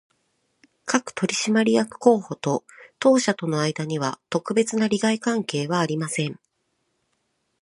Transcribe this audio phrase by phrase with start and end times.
[0.87, 2.63] 各取締役候補と
[2.97, 6.39] 当社との間には、特別な利害関係はありません